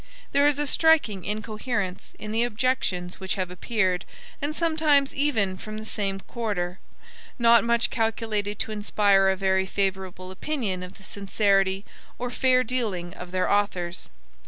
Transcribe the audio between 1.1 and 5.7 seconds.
incoherence in the objections which have appeared, and sometimes even